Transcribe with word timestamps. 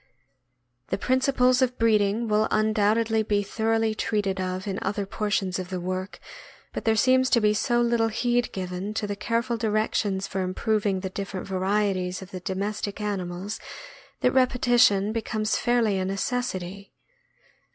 637 0.89 0.89
The 0.89 1.05
principles 1.05 1.61
of 1.61 1.77
breeding 1.77 2.27
will 2.27 2.47
undoubtedly 2.49 3.21
be 3.21 3.43
thor 3.43 3.75
oughly 3.75 3.95
treated 3.95 4.41
of 4.41 4.65
in 4.65 4.79
other 4.81 5.05
portions 5.05 5.59
of 5.59 5.69
the 5.69 5.79
work, 5.79 6.19
but 6.73 6.85
there 6.85 6.95
seems 6.95 7.29
to 7.29 7.39
be 7.39 7.53
so 7.53 7.81
little 7.81 8.07
heed 8.07 8.51
given 8.51 8.95
to 8.95 9.05
the 9.05 9.15
careful 9.15 9.57
directions 9.57 10.25
for 10.25 10.41
improving 10.41 11.01
the 11.01 11.11
different 11.11 11.45
varieties 11.45 12.23
of 12.23 12.31
the 12.31 12.39
domestic 12.39 12.99
ani 12.99 13.25
mals, 13.25 13.59
that 14.21 14.31
repetition 14.31 15.11
becomes 15.11 15.57
fairly 15.57 15.99
a 15.99 16.05
necessity. 16.05 16.95